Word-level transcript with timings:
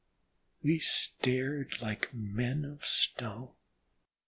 We 0.63 0.79
stared 0.79 1.79
like 1.79 2.11
men 2.11 2.65
of 2.65 2.83
stone. 2.83 3.51